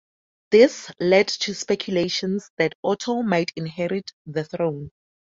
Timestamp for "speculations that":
1.53-2.73